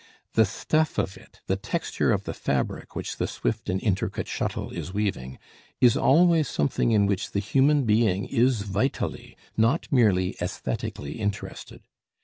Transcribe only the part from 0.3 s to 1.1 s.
The stuff